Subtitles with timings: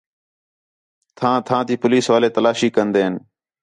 [1.17, 3.15] تھاں، تھاں تی پولیس والے تلاشی کندے ہین